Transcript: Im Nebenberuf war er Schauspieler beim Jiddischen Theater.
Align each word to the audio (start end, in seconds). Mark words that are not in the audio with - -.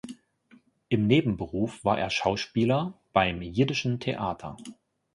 Im 0.89 1.05
Nebenberuf 1.05 1.85
war 1.85 1.99
er 1.99 2.09
Schauspieler 2.09 2.99
beim 3.13 3.43
Jiddischen 3.43 3.99
Theater. 3.99 4.57